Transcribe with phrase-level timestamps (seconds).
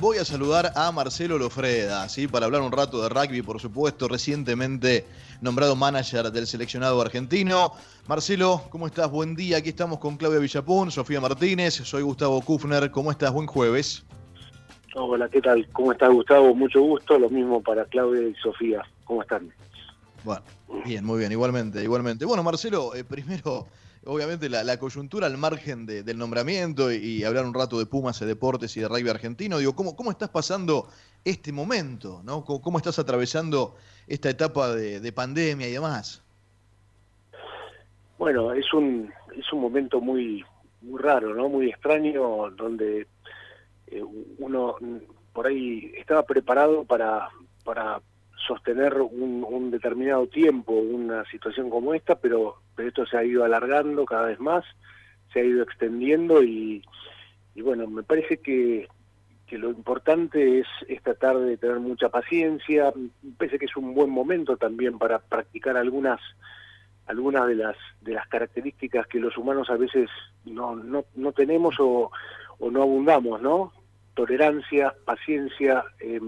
[0.00, 2.28] Voy a saludar a Marcelo Lofreda, ¿sí?
[2.28, 5.04] para hablar un rato de rugby, por supuesto, recientemente
[5.40, 7.72] nombrado manager del seleccionado argentino.
[8.06, 9.10] Marcelo, ¿cómo estás?
[9.10, 13.32] Buen día, aquí estamos con Claudia Villapún, Sofía Martínez, soy Gustavo Kufner, ¿cómo estás?
[13.32, 14.06] Buen jueves.
[14.94, 15.68] Hola, ¿qué tal?
[15.72, 16.54] ¿Cómo estás, Gustavo?
[16.54, 19.52] Mucho gusto, lo mismo para Claudia y Sofía, ¿cómo están?
[20.22, 20.42] Bueno,
[20.84, 22.24] bien, muy bien, igualmente, igualmente.
[22.24, 23.66] Bueno, Marcelo, eh, primero
[24.08, 28.76] obviamente la, coyuntura al margen del nombramiento y, hablar un rato de Pumas, de deportes
[28.76, 29.58] y de rugby argentino.
[29.58, 30.88] Digo, ¿cómo, cómo estás pasando
[31.24, 32.22] este momento?
[32.24, 32.42] ¿no?
[32.42, 33.76] ¿Cómo, estás atravesando
[34.06, 36.22] esta etapa de, pandemia y demás?
[38.18, 40.42] Bueno, es un, es un momento muy,
[40.80, 41.48] muy raro, ¿no?
[41.48, 43.06] Muy extraño, donde
[43.88, 44.02] eh,
[44.38, 44.76] uno
[45.34, 47.28] por ahí estaba preparado para,
[47.62, 48.00] para
[48.46, 54.04] sostener un, determinado tiempo una situación como esta, pero, pero, esto se ha ido alargando
[54.04, 54.64] cada vez más,
[55.32, 56.84] se ha ido extendiendo y,
[57.56, 58.86] bueno, me parece que,
[59.50, 64.10] lo importante es, esta tratar de tener mucha paciencia, me parece que es un buen
[64.10, 66.20] momento también para practicar algunas
[67.06, 70.08] algunas de las de las características que los humanos a veces
[70.44, 72.10] no, no, no tenemos o,
[72.60, 73.72] no abundamos, ¿no?
[74.14, 76.20] Tolerancia, paciencia, eh,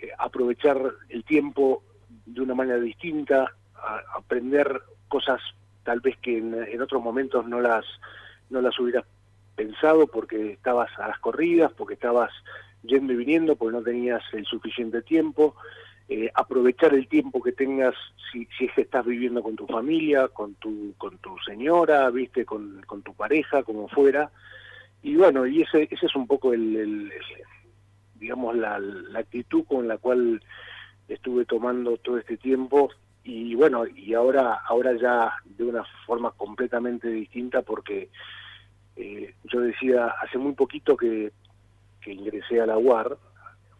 [0.00, 1.82] eh, aprovechar el tiempo
[2.26, 3.50] de una manera distinta,
[4.14, 5.42] aprender cosas
[5.82, 7.84] tal vez que en, otros momentos no las,
[8.48, 9.04] no las hubieras
[9.54, 12.30] pensado porque estabas a las corridas, porque estabas
[12.82, 15.54] yendo y viniendo, porque no tenías el suficiente tiempo.
[16.08, 17.94] Eh, aprovechar el tiempo que tengas
[18.32, 22.80] si, es que estás viviendo con tu familia, con tu, con tu señora, viste, con,
[22.86, 24.30] con tu pareja, como fuera.
[25.02, 27.12] Y bueno, y ese, ese es un poco el
[28.20, 28.78] digamos, la,
[29.18, 30.40] actitud con la cual
[31.08, 32.90] estuve tomando todo este tiempo
[33.24, 38.08] y bueno, y ahora, ahora ya de una forma completamente distinta porque
[38.96, 41.32] eh, yo decía hace muy poquito que,
[42.00, 43.16] que, ingresé a la UAR,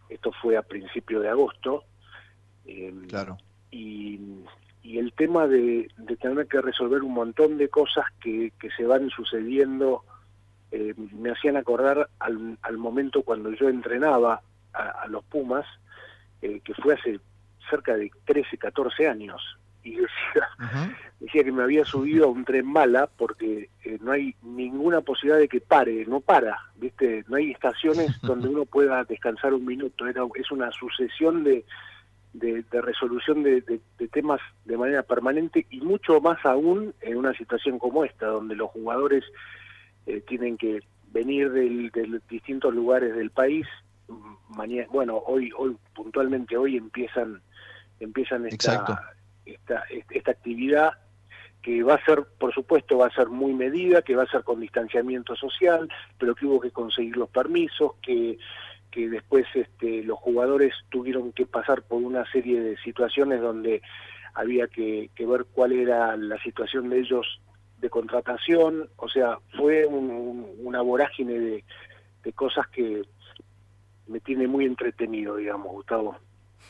[0.09, 1.83] esto fue a principio de agosto,
[2.65, 3.37] em, claro.
[3.71, 4.19] y,
[4.83, 8.85] y el tema de, de, tener que resolver un montón de cosas que, que se
[8.85, 10.03] van sucediendo
[10.71, 14.41] eh, me hacían acordar al, al, momento cuando yo entrenaba
[14.73, 15.65] a, los Pumas,
[16.41, 17.19] eh, que fue hace
[17.71, 19.41] cerca de 13, 14 años.
[19.83, 20.49] Y decía,
[21.19, 25.39] decía que me había subido a un tren mala porque eh, no hay ninguna posibilidad
[25.39, 27.25] de que pare, no para, ¿viste?
[27.27, 31.65] No hay estaciones donde uno pueda descansar un minuto, Era, es una sucesión de,
[32.33, 37.79] de, resolución de, de, temas de manera permanente y mucho más aún en una situación
[37.79, 39.23] como esta, donde los jugadores
[40.05, 43.67] eh, tienen que venir de distintos lugares del país.
[44.49, 47.41] Mañana, bueno, hoy, hoy puntualmente hoy empiezan,
[48.03, 49.13] empiezan esta,
[49.45, 50.93] esta, esta actividad
[51.61, 54.43] que va a ser, por supuesto, va a ser muy medida, que va a ser
[54.43, 58.39] con distanciamiento social, pero que hubo que conseguir los permisos, que,
[58.89, 63.81] que después este, los jugadores tuvieron que pasar por una serie de situaciones donde
[64.33, 67.41] había que, que ver cuál era la situación de ellos
[67.79, 71.63] de contratación, o sea, fue una vorágine de,
[72.23, 73.01] de cosas que
[74.07, 76.15] me tiene muy entretenido, digamos, Gustavo.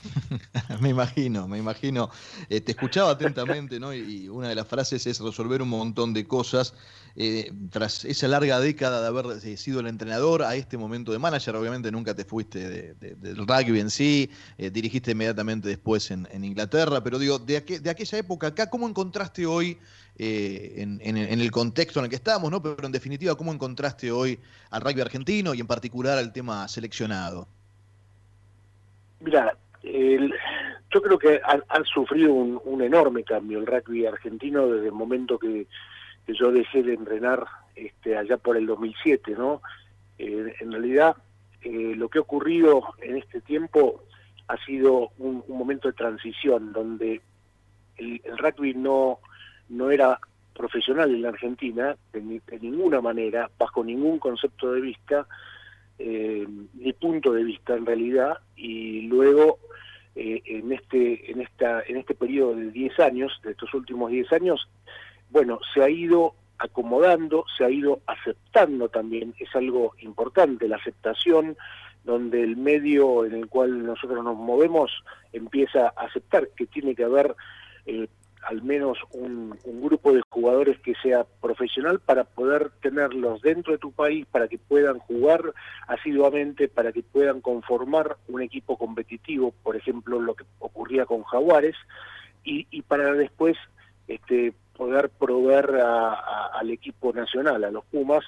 [0.82, 2.10] me imagino, me imagino.
[2.50, 3.94] Eh, te escuchaba atentamente, ¿no?
[3.94, 6.74] Y, una de las frases es resolver un montón de cosas.
[7.16, 11.20] Eh, tras esa larga década de haber eh, sido el entrenador a este momento de
[11.20, 17.20] manager, obviamente nunca te fuiste del rugby en sí, dirigiste inmediatamente después en, Inglaterra, pero
[17.20, 19.78] digo, de, de, aquella época acá, ¿cómo encontraste hoy,
[20.18, 22.62] en, el contexto en el que estamos, ¿no?
[22.62, 24.40] pero en definitiva, ¿cómo encontraste hoy
[24.70, 27.48] al rugby argentino y en particular al tema seleccionado?
[29.20, 29.58] Mira,
[30.92, 35.68] yo creo que han, sufrido un, enorme cambio el rugby argentino desde el momento que,
[36.28, 39.62] yo dejé de entrenar este, allá por el 2007, ¿no?
[40.18, 41.18] Eh, en realidad,
[41.62, 44.04] eh, lo que ha ocurrido en este tiempo
[44.48, 47.22] ha sido un, momento de transición donde
[47.98, 49.20] el, rugby no,
[49.70, 50.20] no era
[50.54, 55.28] profesional en la Argentina de, ninguna manera, bajo ningún concepto de vista,
[56.00, 59.60] eh, ni punto de vista en realidad, y luego
[60.16, 64.32] eh, en este en esta en este periodo de 10 años, de estos últimos 10
[64.34, 64.70] años,
[65.30, 71.58] bueno, se ha ido acomodando, se ha ido aceptando también, es algo importante la aceptación
[72.04, 74.92] donde el medio en el cual nosotros nos movemos
[75.34, 77.36] empieza a aceptar que tiene que haber
[77.86, 78.08] eh,
[78.44, 83.92] al menos un, grupo de jugadores que sea profesional para poder tenerlos dentro de tu
[83.92, 85.54] país, para que puedan jugar
[85.88, 91.76] asiduamente, para que puedan conformar un equipo competitivo, por ejemplo, lo que ocurría con Jaguares,
[92.44, 93.56] y, para después
[94.08, 98.24] este, poder proveer al equipo nacional, a los Pumas,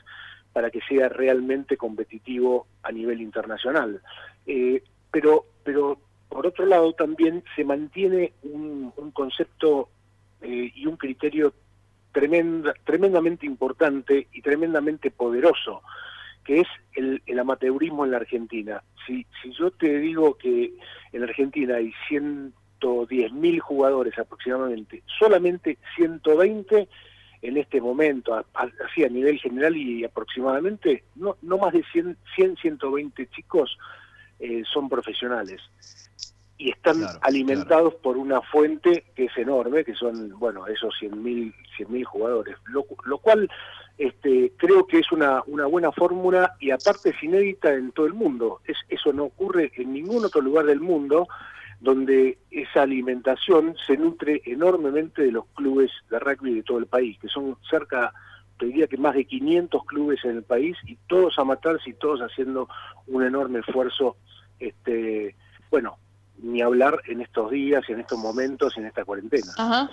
[0.52, 4.02] para que sea realmente competitivo a nivel internacional.
[4.46, 5.98] Eh, pero, pero
[6.34, 9.90] por otro lado también se mantiene un, concepto
[10.44, 11.54] eh, y un criterio
[12.12, 15.82] tremenda, tremendamente importante y tremendamente poderoso,
[16.44, 18.84] que es el, amateurismo en la Argentina.
[19.08, 20.74] Si, si yo te digo que
[21.14, 26.88] en Argentina hay 110.000 jugadores aproximadamente, solamente 120
[27.42, 32.58] en este momento, así a nivel general y aproximadamente, no, no más de 100, 100
[32.58, 33.78] 120 chicos
[34.40, 35.62] eh, son profesionales
[36.58, 42.04] y están alimentados por una fuente que es enorme, que son, bueno, esos 100.000 100
[42.04, 43.50] jugadores, lo, lo, cual
[43.98, 48.14] este, creo que es una, una buena fórmula y aparte es inédita en todo el
[48.14, 48.62] mundo.
[48.66, 51.28] Es, eso no ocurre en ningún otro lugar del mundo
[51.80, 57.20] donde esa alimentación se nutre enormemente de los clubes de rugby de todo el país,
[57.20, 58.14] que son cerca,
[58.58, 61.94] te diría que más de 500 clubes en el país y todos a matarse y
[61.94, 62.70] todos haciendo
[63.08, 64.16] un enorme esfuerzo,
[64.60, 65.36] este,
[65.70, 65.98] bueno,
[66.38, 69.54] ni hablar en estos días, en estos momentos, en esta cuarentena.
[69.58, 69.90] Ajá.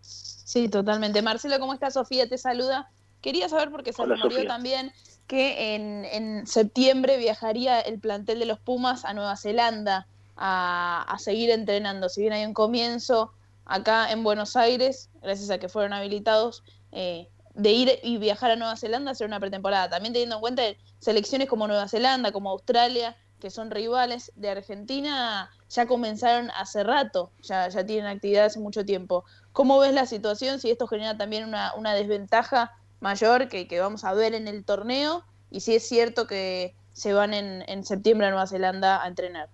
[0.00, 1.22] Sí, totalmente.
[1.22, 1.94] Marcelo, ¿cómo estás?
[1.94, 2.90] Sofía te saluda.
[3.20, 4.92] Quería saber porque se rumoreó también
[5.26, 10.06] que en, en septiembre viajaría el plantel de los Pumas a Nueva Zelanda
[10.36, 12.08] a, seguir entrenando.
[12.08, 13.32] Si bien hay un comienzo
[13.64, 16.62] acá en Buenos Aires, gracias a que fueron habilitados,
[16.92, 19.88] eh, de ir y viajar a Nueva Zelanda a hacer una pretemporada.
[19.88, 20.62] También teniendo en cuenta
[20.98, 23.16] selecciones como Nueva Zelanda, como Australia,
[23.46, 28.84] que son rivales de Argentina, ya comenzaron hace rato, ya, ya tienen actividad hace mucho
[28.84, 29.24] tiempo.
[29.52, 30.58] ¿Cómo ves la situación?
[30.58, 34.64] Si esto genera también una, una desventaja mayor que, que, vamos a ver en el
[34.64, 39.06] torneo y si es cierto que se van en, en septiembre a Nueva Zelanda a
[39.06, 39.48] entrenar.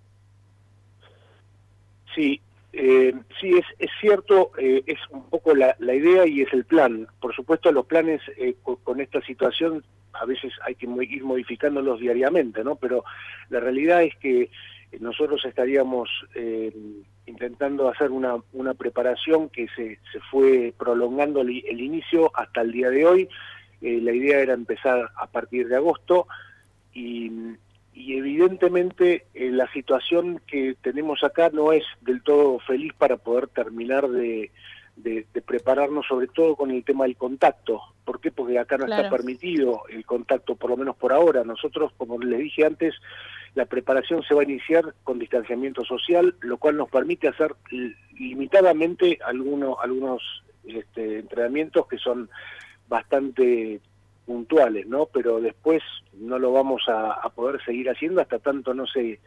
[2.15, 2.41] Sí,
[2.71, 6.65] eh, sí, es, es cierto, eh, es un poco la, la, idea y es el
[6.65, 7.05] plan.
[7.21, 12.63] Por supuesto, los planes eh, con, esta situación a veces hay que ir modificándolos diariamente,
[12.63, 12.75] ¿no?
[12.75, 13.03] Pero
[13.49, 14.49] la realidad es que
[14.99, 16.71] nosotros estaríamos eh,
[17.25, 22.71] intentando hacer una, una preparación que se, se fue prolongando el, el inicio hasta el
[22.71, 23.29] día de hoy.
[23.81, 26.27] la idea era empezar a partir de agosto
[26.93, 27.55] y
[27.95, 33.47] y evidentemente eh, la situación que tenemos acá no es del todo feliz para poder
[33.47, 34.51] terminar de,
[34.95, 37.81] de, prepararnos sobre todo con el tema del contacto.
[38.05, 38.31] ¿Por qué?
[38.31, 41.43] Porque acá no está permitido el contacto, por lo menos por ahora.
[41.43, 42.95] Nosotros, como les dije antes,
[43.55, 47.55] la preparación se va a iniciar con distanciamiento social, lo cual nos permite hacer
[48.17, 50.21] limitadamente algunos, algunos
[50.65, 52.29] este, entrenamientos que son
[52.87, 53.81] bastante
[54.25, 55.07] puntuales, ¿no?
[55.07, 55.81] Pero después
[56.13, 59.19] no lo vamos a, poder seguir haciendo hasta tanto no se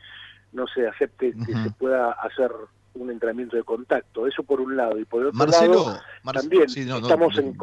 [0.53, 2.51] no se acepte que se pueda hacer
[2.97, 4.27] un entrenamiento de contacto.
[4.27, 4.99] Eso por un lado.
[4.99, 6.01] Y por otro lado,
[6.33, 7.57] también estamos en...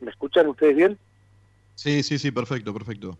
[0.00, 0.98] ¿Me, escuchan ustedes bien?
[1.74, 3.18] Sí, sí, sí, perfecto, perfecto.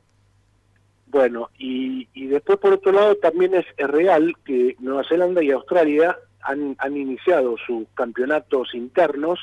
[1.06, 6.16] Bueno, y, y después por otro lado también es, real que Nueva Zelanda y Australia
[6.42, 9.40] han, han iniciado sus campeonatos internos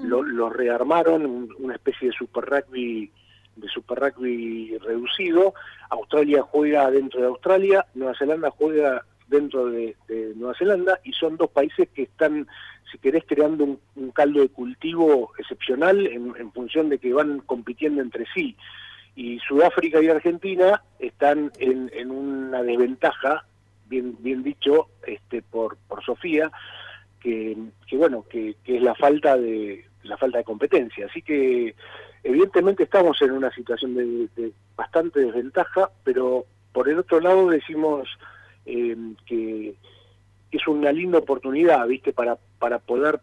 [0.00, 3.10] lo, rearmaron, una especie de super rugby
[3.56, 5.54] de super rugby reducido.
[5.90, 9.96] Australia juega dentro de Australia, Nueva Zelanda juega dentro de,
[10.36, 12.46] Nueva Zelanda y son dos países que están,
[12.90, 18.26] si querés, creando un, caldo de cultivo excepcional en, función de que van compitiendo entre
[18.34, 18.56] sí.
[19.14, 23.44] Y Sudáfrica y Argentina están en, una desventaja,
[23.88, 26.50] bien, bien dicho este, por, por Sofía,
[27.20, 27.56] que,
[27.92, 31.06] bueno, que, es la falta de, la falta de competencia.
[31.06, 31.74] Así que
[32.22, 38.08] evidentemente estamos en una situación de, bastante desventaja, pero por el otro lado decimos
[38.68, 39.74] em, que
[40.50, 42.12] es una linda oportunidad, ¿viste?
[42.12, 43.20] Para, para poder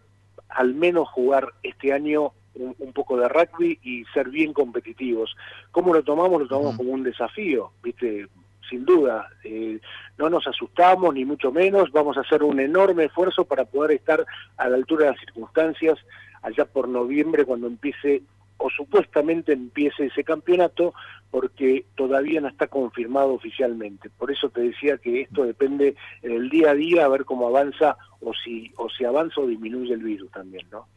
[0.49, 5.35] al menos jugar este año un, poco de rugby y ser bien competitivos.
[5.71, 6.41] ¿Cómo lo tomamos?
[6.41, 8.27] Lo tomamos como un desafío, ¿viste?
[8.69, 9.29] Sin duda.
[9.43, 9.79] Eh,
[10.17, 11.91] no nos asustamos, ni mucho menos.
[11.91, 14.25] Vamos a hacer un enorme esfuerzo para poder estar
[14.57, 15.99] a la altura de las circunstancias
[16.41, 18.23] allá por noviembre cuando empiece
[18.57, 20.93] o supuestamente empiece ese campeonato
[21.31, 24.09] porque todavía no está confirmado oficialmente.
[24.09, 27.47] Por eso te decía que esto depende en el día a día a ver cómo
[27.47, 30.87] avanza o si o si avanza o disminuye el virus también, ¿no?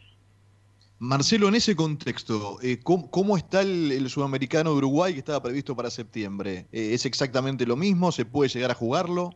[1.00, 5.90] Marcelo, en ese contexto, eh, ¿cómo, está el, sudamericano de Uruguay que estaba previsto para
[5.90, 6.66] septiembre?
[6.72, 8.10] Eh, ¿Es exactamente lo mismo?
[8.10, 9.32] ¿Se puede llegar a jugarlo?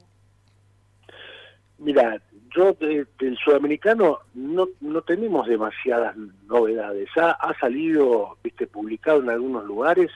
[1.78, 2.20] Mira,
[2.54, 6.16] yo del sudamericano no, no tenemos demasiadas
[6.46, 7.08] novedades.
[7.16, 10.10] Ha, ha salido, viste, publicado en algunos lugares,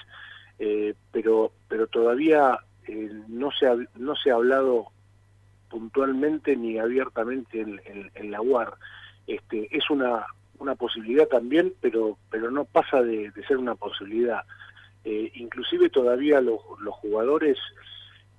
[0.59, 4.87] eh, pero pero todavía eh, no se ha, no se ha hablado
[5.69, 8.75] puntualmente ni abiertamente en, la UAR.
[9.27, 10.27] Este, es una,
[10.59, 14.43] una posibilidad también, pero pero no pasa de, ser una posibilidad.
[15.05, 17.59] eh, inclusive todavía los, los jugadores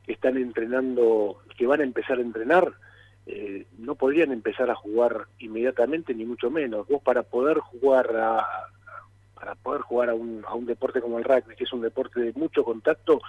[0.08, 2.74] están entrenando, que van a empezar a entrenar,
[3.30, 6.88] eh, no podrían empezar a jugar inmediatamente ni mucho menos.
[6.88, 8.48] Vos para poder jugar a,
[9.36, 12.22] para poder jugar a un, a un deporte como el rugby, que es un deporte
[12.22, 13.20] de mucho contacto,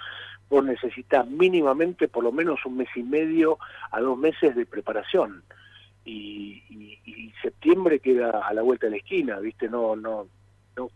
[0.49, 3.59] vos necesitas mínimamente por lo menos un mes y medio
[3.91, 5.43] a dos meses de preparación.
[6.05, 9.69] Y, y, septiembre queda a la vuelta de la esquina, ¿viste?
[9.69, 10.27] No, no,
[10.75, 10.89] no,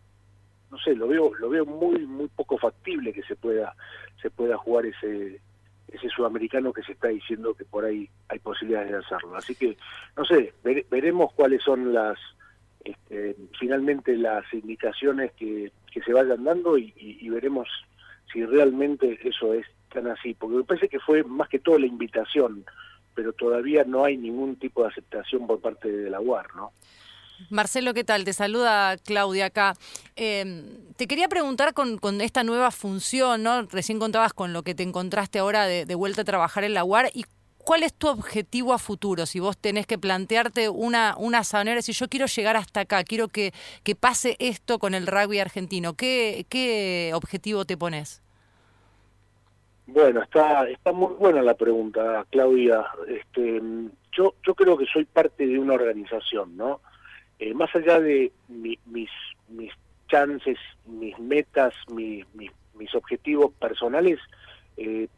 [0.70, 3.74] no sé, lo veo, lo veo muy, muy poco factible que se pueda,
[4.20, 5.40] se pueda jugar ese,
[5.94, 9.36] ese sudamericano que se está diciendo que por ahí hay posibilidades de hacerlo.
[9.36, 9.76] Así que,
[10.16, 10.52] no sé,
[10.90, 12.18] veremos cuáles son las,
[12.84, 17.68] este, finalmente las indicaciones que, que se vayan dando y, veremos
[18.32, 21.86] si realmente eso es tan así, porque me parece que fue más que todo la
[21.86, 22.64] invitación,
[23.14, 26.72] pero todavía no hay ningún tipo de aceptación por parte de la UAR, ¿no?
[27.50, 28.24] Marcelo, ¿qué tal?
[28.24, 29.74] Te saluda Claudia acá.
[30.16, 30.64] Em,
[30.96, 33.62] te quería preguntar con, esta nueva función, ¿no?
[33.62, 37.10] Recién contabas con lo que te encontraste ahora de, vuelta a trabajar en la UAR
[37.12, 37.24] y
[37.58, 39.26] ¿cuál es tu objetivo a futuro?
[39.26, 43.28] Si vos tenés que plantearte una, una sanera, si yo quiero llegar hasta acá, quiero
[43.28, 48.22] que, que pase esto con el rugby argentino, ¿qué, qué objetivo te pones?
[49.86, 52.86] Bueno, está, está muy buena la pregunta, Claudia.
[53.06, 53.60] Este,
[54.12, 56.80] yo, yo creo que soy parte de una organización, ¿no?
[57.38, 59.72] Eh, más allá de mis, mis
[60.08, 64.18] chances, mis metas, mis, mis, objetivos personales,
[64.76, 65.08] eh,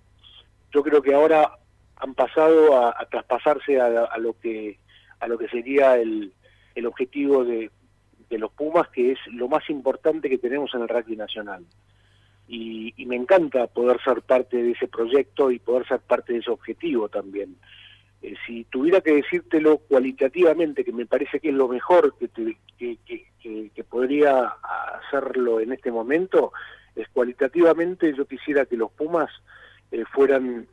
[0.73, 1.52] yo creo que ahora
[1.96, 4.78] han pasado a, traspasarse a, lo que
[5.20, 6.32] a lo que sería el,
[6.75, 7.70] el objetivo de,
[8.28, 11.64] de, los Pumas, que es lo más importante que tenemos en el rugby nacional.
[12.49, 16.38] Y, y, me encanta poder ser parte de ese proyecto y poder ser parte de
[16.40, 17.56] ese objetivo también.
[18.23, 22.28] Eh, si tuviera que decírtelo cualitativamente, que me parece que es lo mejor que,
[22.78, 24.56] que, podría
[25.06, 26.52] hacerlo en este momento,
[26.94, 29.30] es cualitativamente yo quisiera que los Pumas
[29.90, 30.66] eh, fueran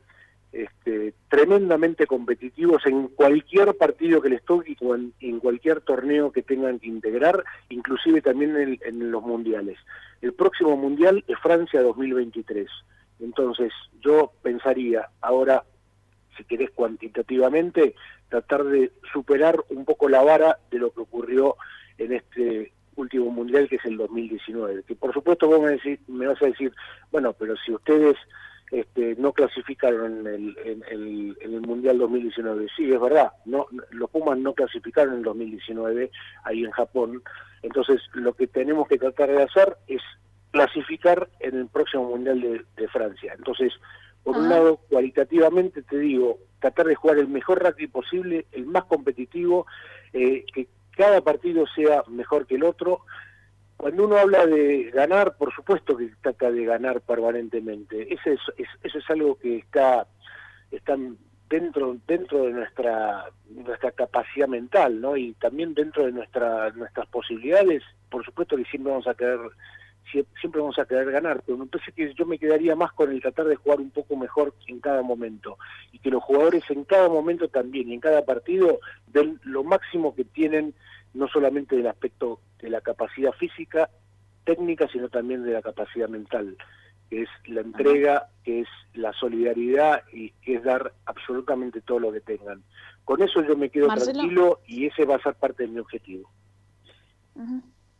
[0.54, 6.78] este, tremendamente competitivos en cualquier partido que les toque o en, cualquier torneo que tengan
[6.78, 9.78] que integrar, inclusive también en, los mundiales.
[10.22, 12.68] El próximo mundial es Francia 2023.
[13.18, 15.64] Entonces yo pensaría, ahora
[16.36, 17.94] si querés cuantitativamente,
[18.28, 21.56] tratar de superar un poco la vara de lo que ocurrió
[21.98, 24.84] en este último mundial que es el 2019.
[24.84, 25.60] Que por supuesto vos
[26.08, 26.72] me, vas a decir,
[27.10, 28.16] bueno, pero si ustedes
[28.70, 33.66] este, no clasificaron en el, en, el, en el mundial 2019, sí, es verdad, no,
[33.90, 36.10] los Pumas no clasificaron en el 2019
[36.44, 37.22] ahí en Japón,
[37.62, 40.02] entonces lo que tenemos que tratar de hacer es
[40.50, 43.34] clasificar en el próximo mundial de Francia.
[43.36, 43.72] Entonces,
[44.24, 48.84] por un lado, cualitativamente te digo, tratar de jugar el mejor rugby posible, el más
[48.84, 49.66] competitivo,
[50.12, 50.66] eh, que
[50.96, 53.02] cada partido sea mejor que el otro.
[53.76, 58.12] Cuando uno habla de ganar, por supuesto que trata de ganar permanentemente.
[58.14, 60.06] Eso es, eso es algo que está,
[60.70, 60.96] está
[61.50, 65.16] dentro dentro de nuestra nuestra capacidad mental, ¿no?
[65.16, 69.38] Y también dentro de nuestra, nuestras posibilidades, por supuesto que siempre vamos a querer
[70.10, 73.20] siempre vamos a querer ganar, pero me parece que yo me quedaría más con el
[73.20, 75.58] tratar de jugar un poco mejor en cada momento
[75.92, 80.14] y que los jugadores en cada momento también y en cada partido den lo máximo
[80.14, 80.74] que tienen,
[81.14, 83.90] no solamente del aspecto de la capacidad física,
[84.44, 86.56] técnica, sino también de la capacidad mental,
[87.10, 92.12] que es la entrega, que es la solidaridad y que es dar absolutamente todo lo
[92.12, 92.62] que tengan.
[93.04, 96.30] Con eso yo me quedo tranquilo y ese va a ser parte de mi objetivo.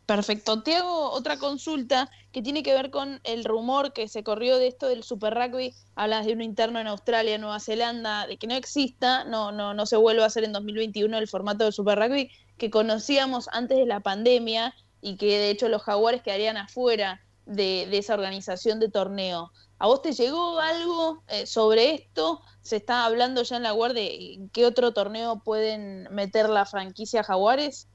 [0.05, 0.61] Perfecto.
[0.61, 4.67] Te hago otra consulta que tiene que ver con el rumor que se corrió de
[4.67, 5.73] esto del Super Rugby.
[5.95, 9.85] Hablas de un interno en Australia, Nueva Zelanda, de que no exista, no, no, no
[9.87, 13.85] se vuelva a hacer en 2021 el formato del Super Rugby que conocíamos antes de
[13.85, 19.51] la pandemia y que de hecho los jaguares quedarían afuera de, esa organización de torneo.
[19.77, 22.41] ¿A vos te llegó algo eh, sobre esto?
[22.61, 27.23] ¿Se está hablando ya en la guardia de qué otro torneo pueden meter la franquicia
[27.23, 27.87] Jaguares?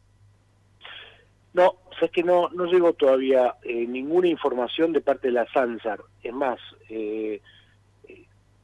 [1.52, 1.74] No,
[2.06, 6.00] es que no, no llegó todavía eh, ninguna información de parte de la SANSAR.
[6.22, 7.40] Es más, eh,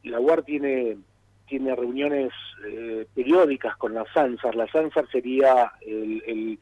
[0.02, 0.98] la UAR tiene,
[1.46, 2.32] tiene reuniones
[2.68, 4.54] eh, periódicas con la SANSAR.
[4.54, 6.58] La SANSAR sería el,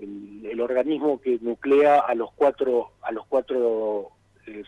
[0.00, 4.10] el, organismo que nuclea a los cuatro, a los cuatro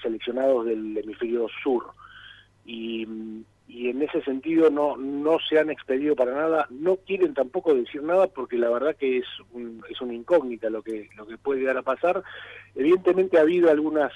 [0.02, 1.84] seleccionados del hemisferio sur.
[2.64, 3.06] Y
[3.72, 8.02] y en ese sentido no no se han expedido para nada, no quieren tampoco decir
[8.02, 11.60] nada porque la verdad que es un, es una incógnita lo que lo que puede
[11.60, 12.22] llegar a pasar.
[12.74, 14.12] Evidentemente ha habido algunas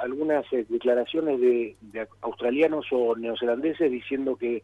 [0.00, 1.76] algunas eh, declaraciones de,
[2.20, 4.62] australianos o neozelandeses diciendo que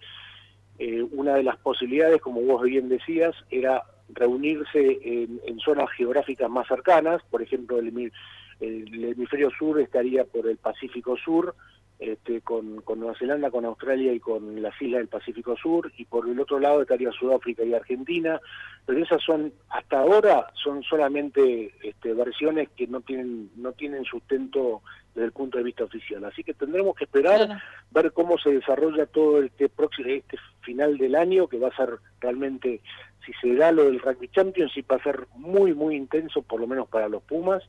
[0.78, 6.68] eh, una de las posibilidades, como vos bien decías, era reunirse en, zonas geográficas más
[6.68, 8.12] cercanas, por ejemplo el
[8.60, 11.54] hemisferio sur estaría por el Pacífico Sur,
[11.98, 16.28] este, con, Nueva Zelanda, con Australia y con las islas del Pacífico Sur, y por
[16.28, 18.40] el otro lado estaría Sudáfrica y Argentina,
[18.84, 24.82] pero esas son, hasta ahora, son solamente este, versiones que no tienen, no tienen sustento
[25.14, 26.24] desde el punto de vista oficial.
[26.24, 31.14] Así que tendremos que esperar, ver cómo se desarrolla todo este próximo, este final del
[31.14, 32.80] año, que va a ser realmente,
[33.24, 36.66] si se da lo del Rugby Championship, va a ser muy, muy intenso, por lo
[36.66, 37.62] menos para los Pumas,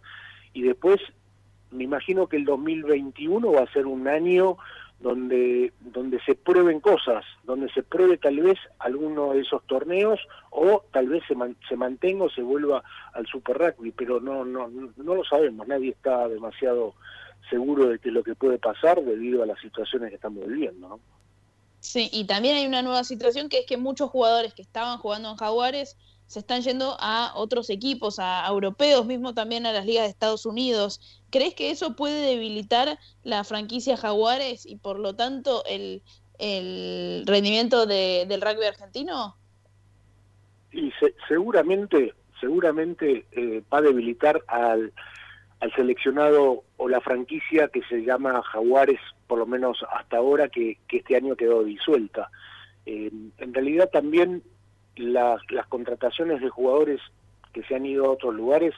[0.53, 0.99] y después
[1.75, 4.57] me imagino que el 2021 va a ser un año
[4.99, 10.19] donde donde se prueben cosas, donde se pruebe tal vez alguno de esos torneos
[10.51, 15.15] o tal vez se, mantenga o se vuelva al Super Rugby, pero no no no
[15.15, 16.95] lo sabemos, nadie está demasiado
[17.49, 20.89] seguro de qué es lo que puede pasar debido a las situaciones que estamos viviendo,
[20.89, 20.99] ¿no?
[21.79, 25.29] Sí, y también hay una nueva situación que es que muchos jugadores que estaban jugando
[25.29, 30.03] en Jaguares se están yendo a otros equipos, a, europeos, mismo también a las ligas
[30.03, 30.99] de Estados Unidos.
[31.29, 36.01] ¿Crees que eso puede debilitar la franquicia Jaguares y por lo tanto el,
[37.25, 39.35] rendimiento del rugby argentino?
[40.71, 40.91] Y
[41.27, 44.91] seguramente, seguramente eh, va a debilitar al,
[45.75, 51.15] seleccionado o la franquicia que se llama Jaguares, por lo menos hasta ahora, que, este
[51.15, 52.29] año quedó disuelta.
[52.85, 54.43] Eh, en realidad también
[54.95, 57.01] las, las contrataciones de jugadores
[57.53, 58.73] que se han ido a otros lugares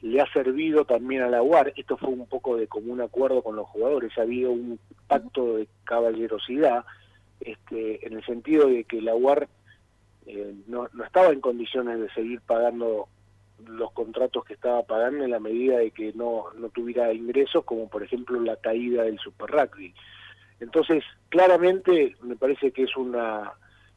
[0.00, 1.72] le ha servido también a la UAR.
[1.76, 4.16] Esto fue un poco de común acuerdo con los jugadores.
[4.18, 6.84] Ha habido un pacto de caballerosidad
[7.40, 9.48] este, en el sentido de que la UAR
[10.26, 13.08] eh, no, no estaba en condiciones de seguir pagando
[13.66, 17.88] los contratos que estaba pagando en la medida de que no, no tuviera ingresos, como
[17.88, 19.94] por ejemplo la caída del Super Rugby.
[20.60, 23.52] Entonces, claramente me parece que es una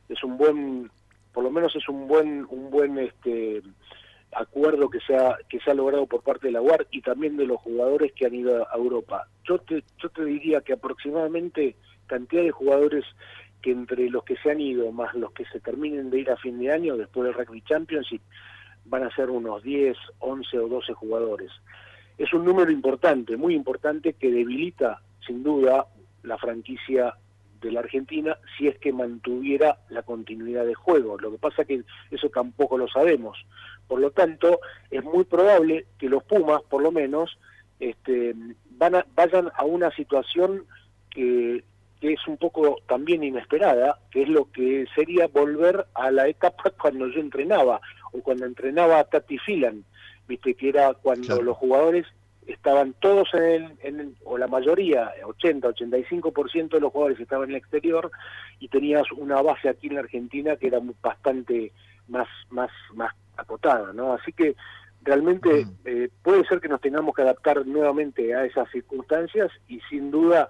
[0.10, 0.90] es un buen
[1.38, 3.62] por lo menos es un buen un buen este
[4.32, 7.38] acuerdo que se ha que se ha logrado por parte de la UAR y también
[7.38, 9.28] de los jugadores que han ido a Europa.
[9.44, 11.76] Yo te yo te diría que aproximadamente
[12.08, 13.06] cantidad de jugadores
[13.62, 16.38] que entre los que se han ido más los que se terminen de ir a
[16.38, 18.24] fin de año después del Rugby Championship
[18.86, 21.52] van a ser unos 10, 11 o 12 jugadores.
[22.18, 25.86] Es un número importante, muy importante que debilita sin duda
[26.24, 27.14] la franquicia
[27.62, 31.18] de la Argentina si es que mantuviera la continuidad de juego.
[31.18, 33.38] Lo que pasa que eso tampoco lo sabemos.
[33.88, 34.60] Por lo tanto,
[34.92, 37.38] es muy probable que los Pumas, por lo menos,
[37.80, 38.36] este,
[38.72, 40.66] van a, vayan a una situación
[41.10, 41.64] que,
[42.02, 46.70] que es un poco también inesperada, que es lo que sería volver a la etapa
[46.82, 49.84] cuando yo entrenaba, o cuando entrenaba a Tati Filan,
[50.28, 52.06] viste que era cuando los jugadores
[52.48, 57.62] estaban todos en el, o la mayoría, 80, 85% de los jugadores estaban en el
[57.62, 58.10] exterior
[58.60, 61.74] y tenías una base aquí en la Argentina que era bastante
[62.08, 64.14] más, más, más acotada, ¿no?
[64.14, 64.56] Así que
[65.04, 70.10] realmente eh, puede ser que nos tengamos que adaptar nuevamente a esas circunstancias y sin
[70.10, 70.48] duda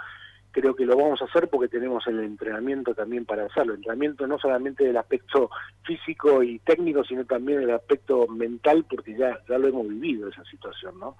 [0.52, 3.74] creo que lo vamos a hacer porque tenemos el entrenamiento también para hacerlo.
[3.74, 5.50] El entrenamiento no solamente del aspecto
[5.84, 10.44] físico y técnico, sino también del aspecto mental, porque ya, ya lo hemos vivido esa
[10.46, 11.16] situación, ¿no?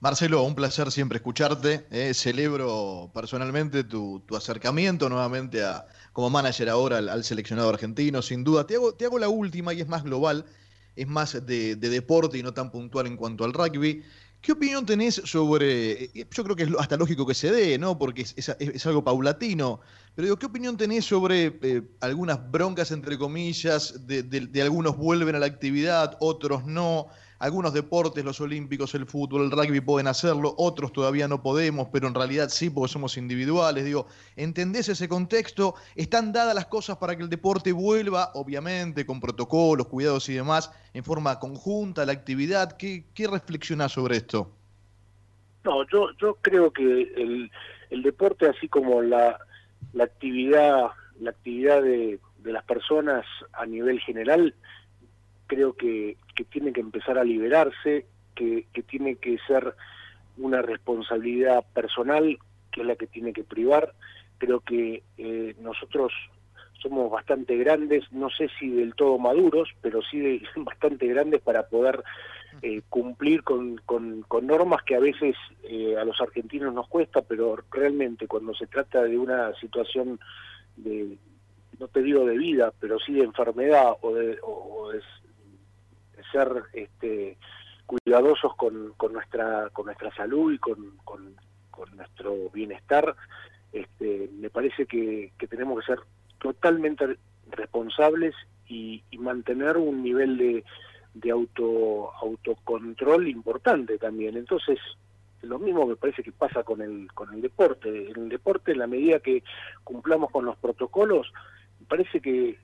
[0.00, 1.86] Marcelo, un placer siempre escucharte.
[1.90, 8.66] Eh, celebro personalmente tu, acercamiento nuevamente a, como manager ahora al, seleccionado argentino, sin duda.
[8.66, 10.44] Te hago, te hago, la última y es más global,
[10.96, 14.02] es más de, deporte y no tan puntual en cuanto al rugby.
[14.42, 17.98] ¿Qué opinión tenés sobre, eh, yo creo que es hasta lógico que se dé, ¿no?
[17.98, 19.80] Porque es, algo paulatino,
[20.14, 25.36] pero digo, ¿qué opinión tenés sobre eh, algunas broncas, entre comillas, de, de algunos vuelven
[25.36, 27.08] a la actividad, otros no?
[27.38, 32.08] Algunos deportes, los olímpicos, el fútbol, el rugby pueden hacerlo, otros todavía no podemos, pero
[32.08, 33.84] en realidad sí porque somos individuales.
[33.84, 35.74] Digo, ¿entendés ese contexto?
[35.94, 40.72] ¿Están dadas las cosas para que el deporte vuelva, obviamente, con protocolos, cuidados y demás,
[40.94, 42.76] en forma conjunta, la actividad?
[42.78, 44.50] ¿Qué, qué reflexionás sobre esto?
[45.64, 47.50] No, yo, yo creo que el,
[47.90, 49.38] el deporte, así como la,
[49.92, 54.54] la actividad, la actividad de, de las personas a nivel general,
[55.48, 59.74] creo que, que tiene que empezar a liberarse, que, que tiene que ser
[60.36, 62.38] una responsabilidad personal,
[62.70, 63.94] que es la que tiene que privar.
[64.38, 66.12] Creo que eh, nosotros
[66.82, 72.04] somos bastante grandes, no sé si del todo maduros, pero sí bastante grandes para poder
[72.62, 73.80] eh, cumplir con,
[74.42, 79.02] normas que a veces eh, a los argentinos nos cuesta, pero realmente cuando se trata
[79.02, 80.20] de una situación
[80.76, 81.18] de,
[81.78, 85.00] no te digo de vida, pero sí de enfermedad o de, o de
[86.36, 87.36] ser este,
[87.86, 90.94] cuidadosos con, con, nuestra, con nuestra salud y con,
[91.94, 93.14] nuestro bienestar,
[93.72, 96.00] este, me parece que, que, tenemos que ser
[96.38, 97.18] totalmente
[97.50, 98.34] responsables
[98.68, 100.64] y, mantener un nivel de,
[101.14, 104.36] de auto autocontrol importante también.
[104.36, 104.78] Entonces,
[105.42, 108.10] lo mismo me parece que pasa con el con el deporte.
[108.10, 109.42] En el deporte, en la medida que
[109.82, 111.32] cumplamos con los protocolos,
[111.80, 112.58] me parece que,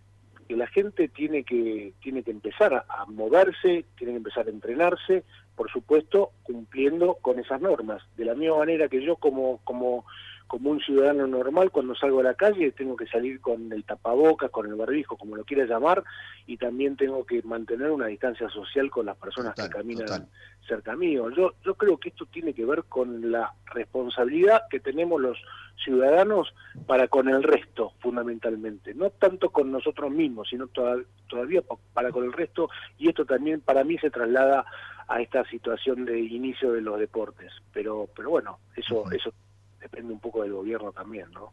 [0.53, 5.25] que la gente tiene que tiene que empezar a, moverse, tiene que empezar a entrenarse,
[5.57, 8.03] por supuesto, cumpliendo con esas normas.
[8.19, 10.05] De la misma manera que yo como como
[10.47, 14.51] como un ciudadano normal, cuando salgo a la calle tengo que salir con el tapabocas,
[14.51, 16.05] con el barbijo, como lo quieras llamar,
[16.47, 20.29] y también tengo que mantener una distancia social con las personas que caminan
[20.67, 21.31] cerca mío.
[21.31, 25.39] Yo, yo creo que esto tiene que ver con la responsabilidad que tenemos los
[25.85, 26.55] ciudadanos
[26.87, 28.95] para con el resto, fundamentalmente.
[28.95, 33.85] No tanto con nosotros mismos, sino todavía para con el resto, y esto también para
[33.85, 34.65] mí se traslada
[35.09, 37.53] a esta situación de inicio de los deportes.
[37.73, 39.33] Pero, pero bueno, eso, eso
[39.83, 41.53] depende un poco del gobierno también, ¿no?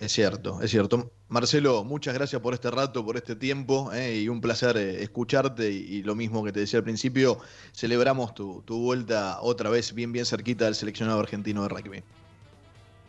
[0.00, 1.10] Es cierto, es cierto.
[1.28, 5.70] Marcelo, muchas gracias por este rato, por este tiempo, eh, y un placer eh, escucharte.
[5.70, 7.38] Y, lo mismo que te decía al principio,
[7.72, 12.02] celebramos tu, vuelta otra vez bien, bien cerquita del seleccionado argentino de rugby.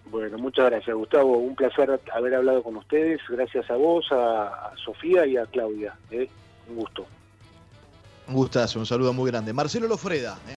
[0.10, 1.38] Bueno, muchas gracias, Gustavo.
[1.38, 3.22] Un placer haber hablado con ustedes.
[3.30, 5.94] Gracias a vos, a, Sofía y a Claudia.
[6.10, 6.28] Eh.
[6.68, 7.06] Un gusto.
[8.28, 9.54] Un gustazo, un saludo muy grande.
[9.54, 10.40] Marcelo Lofreda.